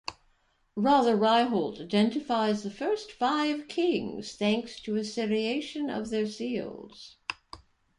[0.75, 7.17] Rather, Ryholt identifies the first five kings thanks to a seriation of their seals.